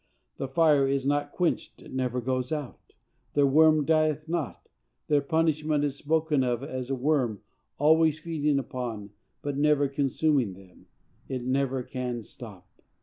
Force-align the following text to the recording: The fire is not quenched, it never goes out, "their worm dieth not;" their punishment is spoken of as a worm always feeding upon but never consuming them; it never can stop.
The 0.37 0.47
fire 0.47 0.87
is 0.87 1.05
not 1.05 1.31
quenched, 1.31 1.79
it 1.83 1.93
never 1.93 2.21
goes 2.21 2.51
out, 2.51 2.93
"their 3.35 3.45
worm 3.45 3.85
dieth 3.85 4.27
not;" 4.27 4.67
their 5.09 5.21
punishment 5.21 5.83
is 5.83 5.95
spoken 5.95 6.43
of 6.43 6.63
as 6.63 6.89
a 6.89 6.95
worm 6.95 7.41
always 7.77 8.17
feeding 8.17 8.57
upon 8.57 9.11
but 9.43 9.57
never 9.59 9.87
consuming 9.87 10.53
them; 10.53 10.87
it 11.29 11.43
never 11.43 11.83
can 11.83 12.23
stop. 12.23 12.67